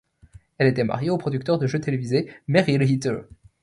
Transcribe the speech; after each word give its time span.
Elle 0.57 0.65
était 0.65 0.83
mariée 0.83 1.11
au 1.11 1.19
producteur 1.19 1.59
de 1.59 1.67
jeux 1.67 1.79
télévisés 1.79 2.33
Merrill 2.47 2.81
Heatter. 2.81 3.19